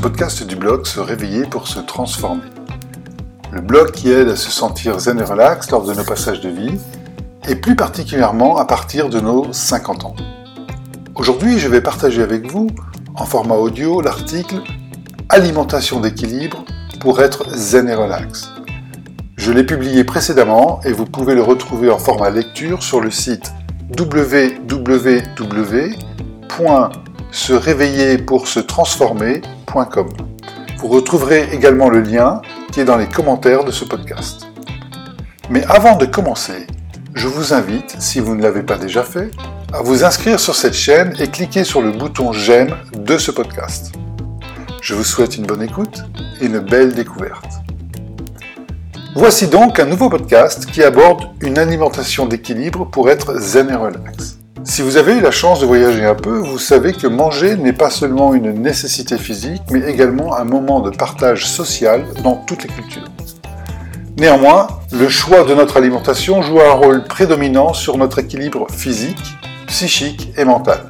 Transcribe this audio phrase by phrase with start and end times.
[0.00, 2.44] podcast du blog Se réveiller pour se transformer.
[3.52, 6.48] Le blog qui aide à se sentir zen et relax lors de nos passages de
[6.48, 6.80] vie,
[7.48, 10.16] et plus particulièrement à partir de nos 50 ans.
[11.14, 12.68] Aujourd'hui, je vais partager avec vous,
[13.14, 14.62] en format audio, l'article
[15.28, 16.64] Alimentation d'équilibre
[17.00, 18.48] pour être zen et relax.
[19.36, 23.52] Je l'ai publié précédemment et vous pouvez le retrouver en format lecture sur le site
[30.78, 32.42] Vous retrouverez également le lien
[32.72, 34.48] qui est dans les commentaires de ce podcast.
[35.48, 36.66] Mais avant de commencer,
[37.14, 39.30] je vous invite, si vous ne l'avez pas déjà fait,
[39.72, 43.92] à vous inscrire sur cette chaîne et cliquer sur le bouton j'aime de ce podcast.
[44.82, 46.02] Je vous souhaite une bonne écoute
[46.40, 47.60] et une belle découverte.
[49.14, 54.39] Voici donc un nouveau podcast qui aborde une alimentation d'équilibre pour être zen et relax.
[54.70, 57.72] Si vous avez eu la chance de voyager un peu, vous savez que manger n'est
[57.72, 62.68] pas seulement une nécessité physique, mais également un moment de partage social dans toutes les
[62.68, 63.10] cultures.
[64.16, 70.32] Néanmoins, le choix de notre alimentation joue un rôle prédominant sur notre équilibre physique, psychique
[70.36, 70.84] et mental.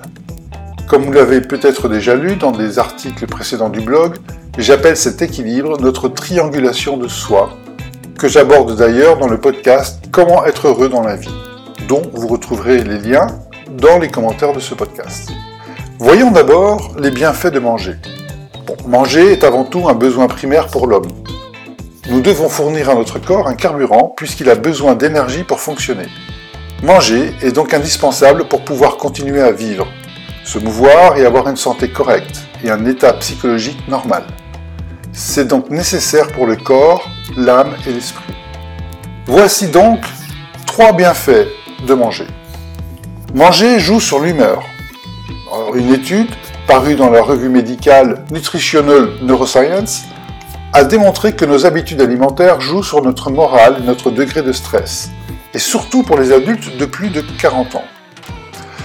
[0.87, 4.17] Comme vous l'avez peut-être déjà lu dans des articles précédents du blog,
[4.59, 7.57] j'appelle cet équilibre notre triangulation de soi,
[8.19, 11.33] que j'aborde d'ailleurs dans le podcast Comment être heureux dans la vie,
[11.89, 13.29] dont vous retrouverez les liens
[13.71, 15.31] dans les commentaires de ce podcast.
[15.99, 17.97] Voyons d'abord les bienfaits de manger.
[18.87, 21.09] manger est avant tout un besoin primaire pour l'homme.
[22.09, 26.09] Nous devons fournir à notre corps un carburant puisqu'il a besoin d'énergie pour fonctionner.
[26.83, 29.87] Manger est donc indispensable pour pouvoir continuer à vivre,
[30.45, 34.25] se mouvoir et avoir une santé correcte et un état psychologique normal.
[35.13, 38.35] C'est donc nécessaire pour le corps, l'âme et l'esprit.
[39.27, 40.01] Voici donc
[40.67, 41.47] trois bienfaits
[41.87, 42.27] de manger.
[43.35, 44.65] Manger joue sur l'humeur.
[45.75, 46.31] Une étude
[46.67, 50.03] parue dans la revue médicale Nutritional Neuroscience
[50.73, 55.11] a démontré que nos habitudes alimentaires jouent sur notre morale et notre degré de stress,
[55.55, 57.85] et surtout pour les adultes de plus de 40 ans.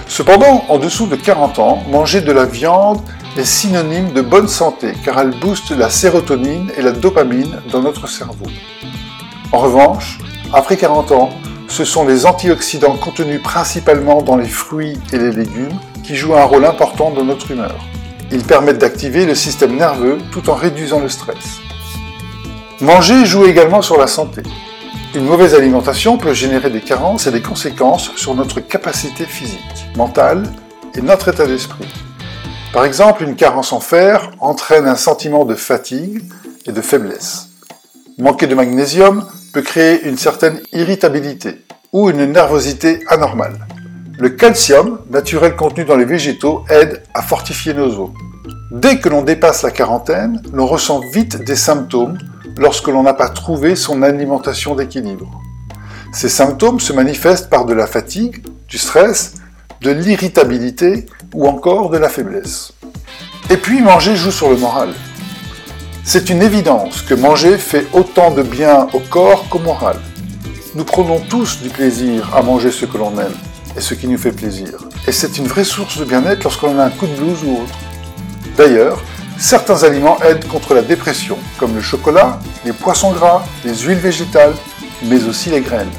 [0.06, 3.00] Cependant, en dessous de 40 ans, manger de la viande
[3.36, 8.08] est synonyme de bonne santé car elle booste la sérotonine et la dopamine dans notre
[8.08, 8.46] cerveau.
[9.50, 10.18] En revanche,
[10.52, 11.30] après 40 ans,
[11.68, 16.44] ce sont les antioxydants contenus principalement dans les fruits et les légumes qui jouent un
[16.44, 17.76] rôle important dans notre humeur.
[18.32, 21.60] Ils permettent d'activer le système nerveux tout en réduisant le stress.
[22.80, 24.42] Manger joue également sur la santé.
[25.14, 30.42] Une mauvaise alimentation peut générer des carences et des conséquences sur notre capacité physique, mentale
[30.94, 31.86] et notre état d'esprit.
[32.72, 36.22] Par exemple, une carence en fer entraîne un sentiment de fatigue
[36.66, 37.48] et de faiblesse.
[38.18, 43.66] Manquer de magnésium peut créer une certaine irritabilité ou une nervosité anormale.
[44.18, 48.10] Le calcium, naturel contenu dans les végétaux, aide à fortifier nos os.
[48.70, 52.16] Dès que l'on dépasse la quarantaine, l'on ressent vite des symptômes
[52.56, 55.42] lorsque l'on n'a pas trouvé son alimentation d'équilibre.
[56.10, 59.34] Ces symptômes se manifestent par de la fatigue, du stress,
[59.82, 62.72] de l'irritabilité ou encore de la faiblesse.
[63.50, 64.94] Et puis manger joue sur le moral.
[66.08, 69.98] C'est une évidence que manger fait autant de bien au corps qu'au moral.
[70.76, 73.34] Nous prenons tous du plaisir à manger ce que l'on aime
[73.76, 74.70] et ce qui nous fait plaisir.
[75.08, 77.74] Et c'est une vraie source de bien-être lorsqu'on a un coup de blues ou autre.
[78.56, 79.02] D'ailleurs,
[79.36, 84.54] certains aliments aident contre la dépression, comme le chocolat, les poissons gras, les huiles végétales,
[85.06, 85.90] mais aussi les graines,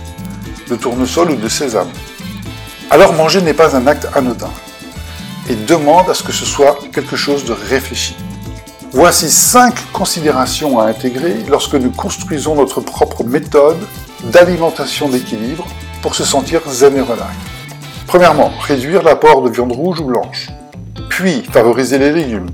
[0.69, 1.91] de tournesol ou de sésame.
[2.91, 4.51] Alors manger n'est pas un acte anodin
[5.49, 8.15] et demande à ce que ce soit quelque chose de réfléchi.
[8.93, 13.77] Voici cinq considérations à intégrer lorsque nous construisons notre propre méthode
[14.31, 15.67] d'alimentation d'équilibre
[16.01, 17.33] pour se sentir zen et relax.
[18.07, 20.47] Premièrement, réduire l'apport de viande rouge ou blanche.
[21.09, 22.47] Puis, favoriser les légumes.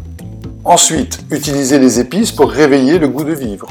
[0.65, 3.67] Ensuite, utiliser les épices pour réveiller le goût de vivre.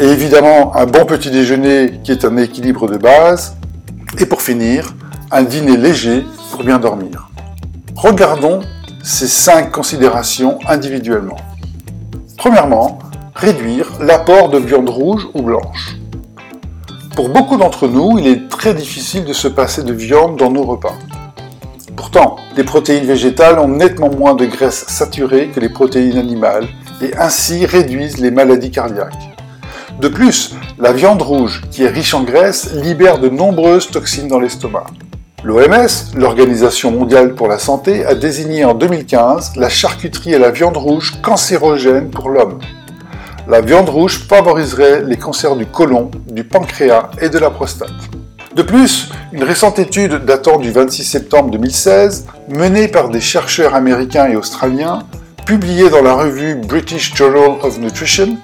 [0.00, 3.56] Et évidemment, un bon petit déjeuner qui est un équilibre de base.
[4.18, 4.92] Et pour finir,
[5.30, 7.30] un dîner léger pour bien dormir.
[7.94, 8.60] Regardons
[9.04, 11.36] ces cinq considérations individuellement.
[12.42, 12.98] Premièrement,
[13.36, 15.96] réduire l'apport de viande rouge ou blanche.
[17.14, 20.64] Pour beaucoup d'entre nous, il est très difficile de se passer de viande dans nos
[20.64, 20.96] repas.
[21.94, 26.66] Pourtant, les protéines végétales ont nettement moins de graisses saturées que les protéines animales
[27.00, 29.36] et ainsi réduisent les maladies cardiaques.
[30.00, 34.40] De plus, la viande rouge, qui est riche en graisse, libère de nombreuses toxines dans
[34.40, 34.86] l'estomac.
[35.44, 40.76] L'OMS, l'Organisation mondiale pour la santé, a désigné en 2015 la charcuterie et la viande
[40.76, 42.60] rouge cancérogènes pour l'homme.
[43.48, 47.90] La viande rouge favoriserait les cancers du côlon, du pancréas et de la prostate.
[48.54, 54.28] De plus, une récente étude datant du 26 septembre 2016, menée par des chercheurs américains
[54.28, 55.00] et australiens,
[55.44, 58.36] publié dans la revue British Journal of Nutrition,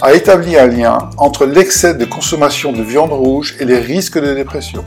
[0.00, 4.34] a établi un lien entre l'excès de consommation de viande rouge et les risques de
[4.34, 4.84] dépression.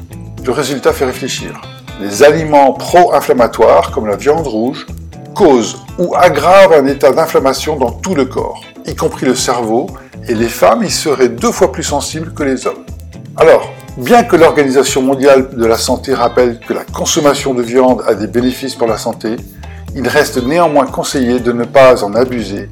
[0.47, 1.59] Le résultat fait réfléchir.
[1.99, 4.87] Les aliments pro-inflammatoires, comme la viande rouge,
[5.35, 9.87] causent ou aggravent un état d'inflammation dans tout le corps, y compris le cerveau,
[10.25, 12.85] et les femmes y seraient deux fois plus sensibles que les hommes.
[13.35, 18.13] Alors, bien que l'Organisation mondiale de la santé rappelle que la consommation de viande a
[18.13, 19.35] des bénéfices pour la santé,
[19.95, 22.69] il reste néanmoins conseillé de ne pas en abuser,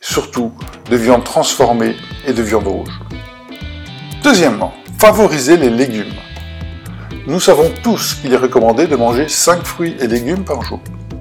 [0.00, 0.52] surtout
[0.90, 1.96] de viande transformée
[2.26, 2.98] et de viande rouge.
[4.24, 6.14] Deuxièmement, favoriser les légumes.
[7.30, 10.80] Nous savons tous qu'il est recommandé de manger 5 fruits et légumes par jour.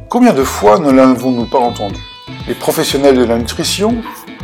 [0.10, 2.00] Combien de fois ne l'avons-nous pas entendu?
[2.48, 3.96] Les professionnels de la nutrition,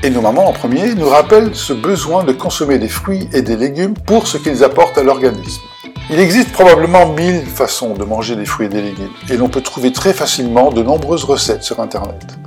[0.03, 3.55] et nos mamans en premier, nous rappellent ce besoin de consommer des fruits et des
[3.55, 5.63] légumes pour ce qu'ils apportent à l'organisme.
[6.11, 9.61] Il existe probablement mille façons de manger des fruits et des légumes, et l'on peut
[9.61, 12.37] trouver très facilement de nombreuses recettes sur Internet.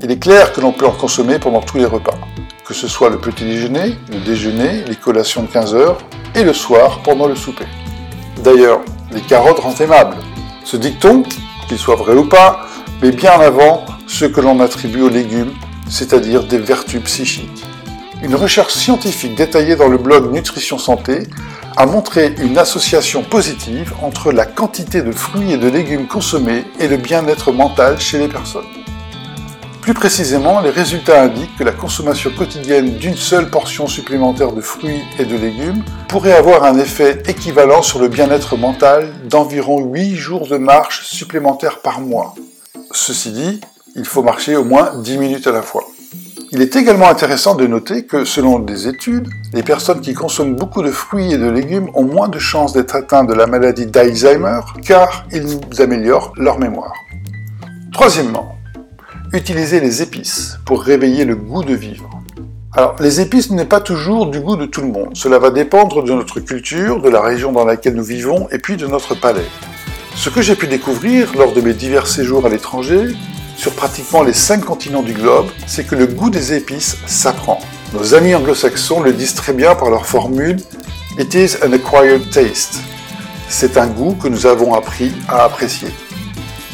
[0.00, 2.16] Il est clair que l'on peut en consommer pendant tous les repas,
[2.66, 5.98] que ce soit le petit déjeuner, le déjeuner, les collations de 15 heures,
[6.34, 7.66] et le soir pendant le souper.
[8.38, 8.80] D'ailleurs,
[9.12, 10.16] les carottes rendent aimables.
[10.64, 11.22] Ce dicton,
[11.68, 12.66] qu'il soit vrai ou pas,
[13.02, 15.52] met bien en avant ce que l'on attribue aux légumes,
[15.88, 17.64] c'est-à-dire des vertus psychiques.
[18.22, 21.24] Une recherche scientifique détaillée dans le blog Nutrition Santé
[21.76, 26.88] a montré une association positive entre la quantité de fruits et de légumes consommés et
[26.88, 28.64] le bien-être mental chez les personnes.
[29.86, 35.04] Plus précisément, les résultats indiquent que la consommation quotidienne d'une seule portion supplémentaire de fruits
[35.20, 40.48] et de légumes pourrait avoir un effet équivalent sur le bien-être mental d'environ 8 jours
[40.48, 42.34] de marche supplémentaires par mois.
[42.90, 43.60] Ceci dit,
[43.94, 45.84] il faut marcher au moins 10 minutes à la fois.
[46.50, 50.82] Il est également intéressant de noter que, selon des études, les personnes qui consomment beaucoup
[50.82, 54.62] de fruits et de légumes ont moins de chances d'être atteintes de la maladie d'Alzheimer
[54.84, 56.92] car ils améliorent leur mémoire.
[57.92, 58.55] Troisièmement,
[59.36, 62.08] utiliser les épices pour réveiller le goût de vivre.
[62.72, 65.10] Alors, les épices n'est pas toujours du goût de tout le monde.
[65.14, 68.76] Cela va dépendre de notre culture, de la région dans laquelle nous vivons et puis
[68.76, 69.46] de notre palais.
[70.14, 73.14] Ce que j'ai pu découvrir lors de mes divers séjours à l'étranger,
[73.56, 77.58] sur pratiquement les cinq continents du globe, c'est que le goût des épices s'apprend.
[77.92, 80.56] Nos amis anglo-saxons le disent très bien par leur formule
[81.18, 82.80] It is an acquired taste.
[83.48, 85.88] C'est un goût que nous avons appris à apprécier.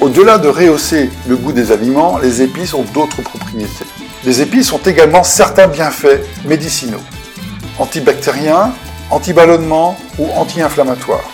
[0.00, 3.86] Au-delà de rehausser le goût des aliments, les épices ont d'autres propriétés.
[4.24, 7.02] Les épices ont également certains bienfaits médicinaux,
[7.78, 8.72] antibactériens,
[9.10, 11.30] antiballonnements ou anti-inflammatoires.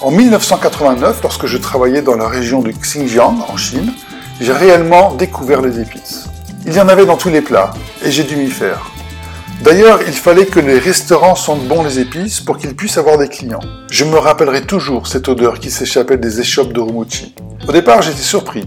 [0.00, 3.92] En 1989, lorsque je travaillais dans la région du Xinjiang, en Chine,
[4.40, 6.26] j'ai réellement découvert les épices.
[6.66, 7.72] Il y en avait dans tous les plats,
[8.04, 8.93] et j'ai dû m'y faire.
[9.64, 13.28] D'ailleurs, il fallait que les restaurants sentent bon les épices pour qu'ils puissent avoir des
[13.28, 13.62] clients.
[13.90, 17.34] Je me rappellerai toujours cette odeur qui s'échappait des échoppes de Rumuchi.
[17.66, 18.66] Au départ, j'étais surpris,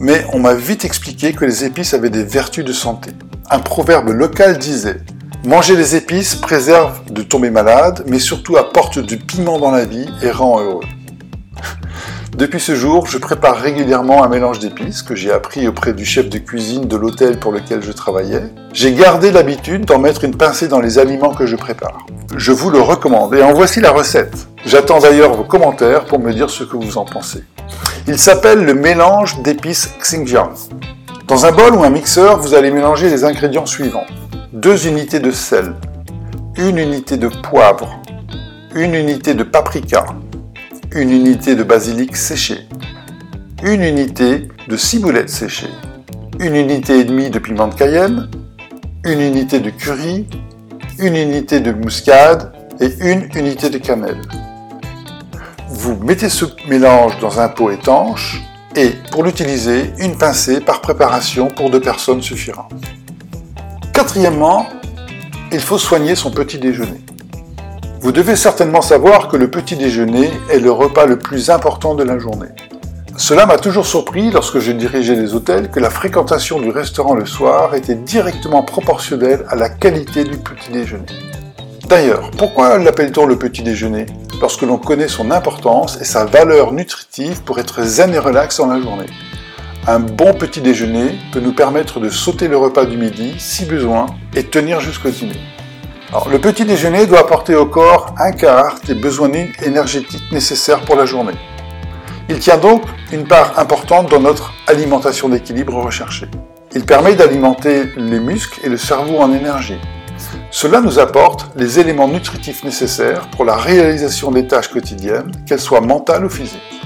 [0.00, 3.12] mais on m'a vite expliqué que les épices avaient des vertus de santé.
[3.48, 5.02] Un proverbe local disait
[5.44, 10.08] Manger les épices préserve de tomber malade, mais surtout apporte du piment dans la vie
[10.20, 10.82] et rend heureux.
[12.34, 16.28] Depuis ce jour, je prépare régulièrement un mélange d'épices que j'ai appris auprès du chef
[16.28, 18.42] de cuisine de l'hôtel pour lequel je travaillais.
[18.72, 22.04] J'ai gardé l'habitude d'en mettre une pincée dans les aliments que je prépare.
[22.36, 24.48] Je vous le recommande et en voici la recette.
[24.66, 27.44] J'attends d'ailleurs vos commentaires pour me dire ce que vous en pensez.
[28.08, 30.54] Il s'appelle le mélange d'épices Xinjiang.
[31.28, 34.06] Dans un bol ou un mixeur, vous allez mélanger les ingrédients suivants.
[34.52, 35.72] Deux unités de sel,
[36.56, 38.02] une unité de poivre,
[38.74, 40.04] une unité de paprika,
[40.94, 42.68] une unité de basilic séché,
[43.64, 45.70] une unité de ciboulette séchée,
[46.38, 48.30] une unité et demie de piment de cayenne,
[49.04, 50.28] une unité de curry,
[51.00, 54.22] une unité de muscade et une unité de cannelle.
[55.68, 58.40] Vous mettez ce mélange dans un pot étanche
[58.76, 62.68] et pour l'utiliser, une pincée par préparation pour deux personnes suffira.
[63.92, 64.68] Quatrièmement,
[65.50, 67.00] il faut soigner son petit déjeuner.
[68.04, 72.02] Vous devez certainement savoir que le petit déjeuner est le repas le plus important de
[72.02, 72.50] la journée.
[73.16, 77.24] Cela m'a toujours surpris lorsque je dirigeais les hôtels que la fréquentation du restaurant le
[77.24, 81.06] soir était directement proportionnelle à la qualité du petit déjeuner.
[81.88, 84.04] D'ailleurs, pourquoi l'appelle-t-on le petit déjeuner?
[84.38, 88.66] Lorsque l'on connaît son importance et sa valeur nutritive pour être zen et relax dans
[88.66, 89.08] la journée
[89.86, 94.04] Un bon petit déjeuner peut nous permettre de sauter le repas du midi si besoin
[94.36, 95.40] et tenir jusqu'au dîner
[96.30, 99.30] le petit déjeuner doit apporter au corps un quart des besoins
[99.62, 101.34] énergétiques nécessaires pour la journée.
[102.28, 106.28] Il tient donc une part importante dans notre alimentation d'équilibre recherchée.
[106.74, 109.78] Il permet d'alimenter les muscles et le cerveau en énergie.
[110.50, 115.80] Cela nous apporte les éléments nutritifs nécessaires pour la réalisation des tâches quotidiennes, qu'elles soient
[115.80, 116.80] mentales ou physiques.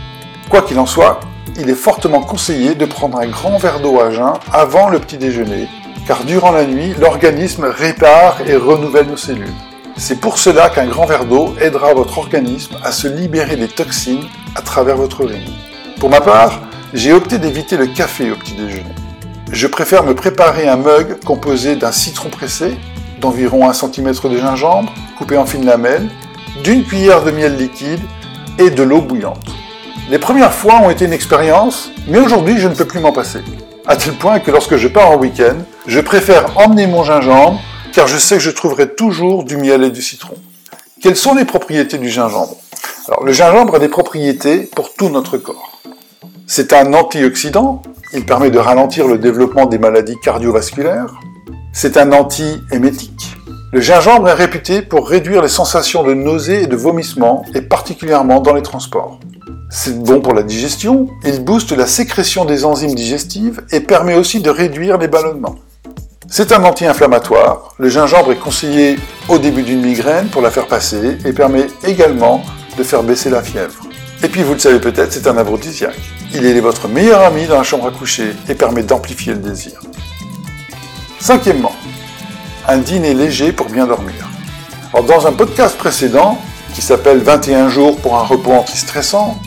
[0.49, 1.20] Quoi qu'il en soit,
[1.58, 5.18] il est fortement conseillé de prendre un grand verre d'eau à jeun avant le petit
[5.18, 5.68] déjeuner,
[6.08, 9.52] car durant la nuit, l'organisme répare et renouvelle nos cellules.
[9.98, 14.24] C'est pour cela qu'un grand verre d'eau aidera votre organisme à se libérer des toxines
[14.54, 15.52] à travers votre urine.
[16.00, 16.62] Pour ma part,
[16.94, 18.94] j'ai opté d'éviter le café au petit déjeuner.
[19.52, 22.78] Je préfère me préparer un mug composé d'un citron pressé,
[23.20, 26.08] d'environ 1 cm de gingembre, coupé en fines lamelles,
[26.64, 28.00] d'une cuillère de miel liquide
[28.58, 29.44] et de l'eau bouillante.
[30.08, 33.40] Les premières fois ont été une expérience, mais aujourd'hui je ne peux plus m'en passer.
[33.90, 37.59] À tel point que lorsque je pars en week-end, je préfère emmener mon gingembre
[37.95, 40.35] car je sais que je trouverai toujours du miel et du citron.
[41.00, 42.54] Quelles sont les propriétés du gingembre?
[43.07, 45.80] Alors, le gingembre a des propriétés pour tout notre corps.
[46.47, 47.80] C'est un antioxydant,
[48.12, 51.14] il permet de ralentir le développement des maladies cardiovasculaires.
[51.73, 53.37] C'est un anti-émétique.
[53.73, 58.40] Le gingembre est réputé pour réduire les sensations de nausée et de vomissement, et particulièrement
[58.40, 59.18] dans les transports.
[59.70, 64.40] C'est bon pour la digestion, il booste la sécrétion des enzymes digestives et permet aussi
[64.40, 65.56] de réduire les ballonnements.
[66.26, 67.75] C'est un anti-inflammatoire.
[67.78, 68.98] Le gingembre est conseillé
[69.28, 72.42] au début d'une migraine pour la faire passer et permet également
[72.78, 73.82] de faire baisser la fièvre.
[74.22, 76.00] Et puis vous le savez peut-être, c'est un aphrodisiaque.
[76.32, 79.80] Il est votre meilleur ami dans la chambre à coucher et permet d'amplifier le désir.
[81.20, 81.75] Cinquièmement,
[82.66, 84.30] un dîner léger pour bien dormir.
[85.06, 86.38] dans un podcast précédent,
[86.75, 89.38] qui s'appelle 21 jours pour un repos anti-stressant,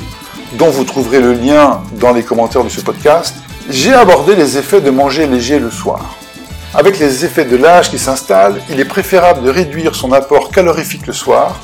[0.54, 3.36] dont vous trouverez le lien dans les commentaires de ce podcast,
[3.70, 6.18] j'ai abordé les effets de manger léger le soir.
[6.74, 11.08] Avec les effets de l'âge qui s'installent, il est préférable de réduire son apport calorifique
[11.08, 11.60] le soir,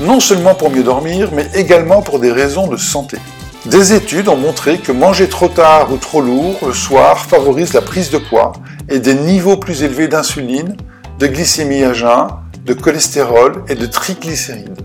[0.00, 3.18] non seulement pour mieux dormir, mais également pour des raisons de santé.
[3.66, 7.80] Des études ont montré que manger trop tard ou trop lourd le soir favorise la
[7.80, 8.52] prise de poids
[8.88, 10.76] et des niveaux plus élevés d'insuline,
[11.20, 12.26] de glycémie à jeun,
[12.64, 14.80] de cholestérol et de triglycérides,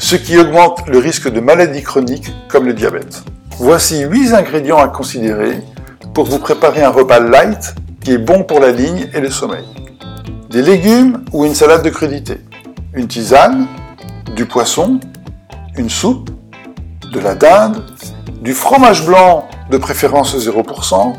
[0.00, 3.22] ce qui augmente le risque de maladies chroniques comme le diabète.
[3.58, 5.62] Voici 8 ingrédients à considérer
[6.14, 9.64] pour vous préparer un repas light qui est bon pour la ligne et le sommeil.
[10.48, 12.40] Des légumes ou une salade de crudité.
[12.94, 13.66] Une tisane,
[14.34, 14.98] du poisson,
[15.76, 16.30] une soupe,
[17.12, 17.84] de la dinde,
[18.40, 21.12] du fromage blanc de préférence 0%,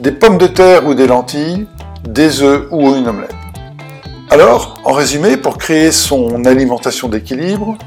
[0.00, 1.66] des pommes de terre ou des lentilles,
[2.06, 3.34] des œufs ou une omelette.
[4.30, 7.78] Alors, en résumé, pour créer son alimentation d'équilibre,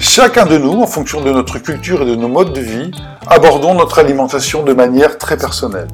[0.00, 2.90] chacun de nous, en fonction de notre culture et de nos modes de vie,
[3.26, 5.88] abordons notre alimentation de manière très personnelle.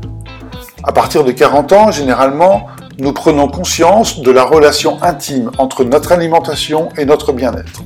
[0.85, 6.13] À partir de 40 ans, généralement, nous prenons conscience de la relation intime entre notre
[6.13, 7.83] alimentation et notre bien-être.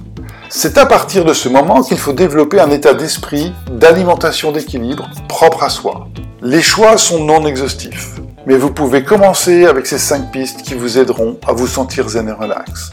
[0.51, 5.63] C'est à partir de ce moment qu'il faut développer un état d'esprit d'alimentation d'équilibre propre
[5.63, 6.09] à soi.
[6.43, 10.99] Les choix sont non exhaustifs, mais vous pouvez commencer avec ces 5 pistes qui vous
[10.99, 12.91] aideront à vous sentir zen et relax.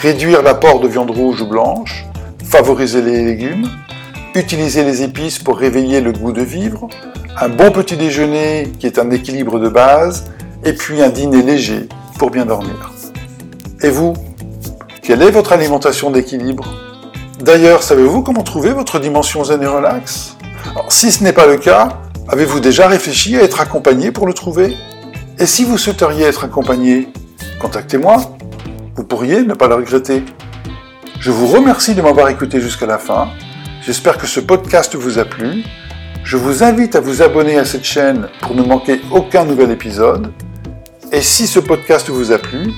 [0.00, 2.04] Réduire l'apport de viande rouge ou blanche,
[2.48, 3.68] favoriser les légumes,
[4.34, 6.88] utiliser les épices pour réveiller le goût de vivre,
[7.38, 10.24] un bon petit déjeuner qui est un équilibre de base,
[10.64, 11.88] et puis un dîner léger
[12.18, 12.92] pour bien dormir.
[13.82, 14.14] Et vous
[15.02, 16.64] Quelle est votre alimentation d'équilibre?
[17.38, 20.36] D'ailleurs, savez-vous comment trouver votre dimension zen et relax?
[20.88, 24.74] Si ce n'est pas le cas, avez-vous déjà réfléchi à être accompagné pour le trouver?
[25.38, 27.08] Et si vous souhaiteriez être accompagné,
[27.60, 28.16] contactez-moi.
[28.96, 30.24] Vous pourriez ne pas le regretter.
[31.20, 33.28] Je vous remercie de m'avoir écouté jusqu'à la fin.
[33.82, 35.64] J'espère que ce podcast vous a plu
[36.28, 40.30] je vous invite à vous abonner à cette chaîne pour ne manquer aucun nouvel épisode.
[41.10, 42.70] Et si ce podcast vous a plu,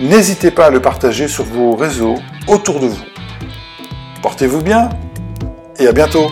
[0.00, 2.14] n'hésitez pas à le partager sur vos réseaux
[2.46, 3.04] autour de vous.
[4.22, 4.88] Portez-vous bien
[5.78, 6.30] et à bientôt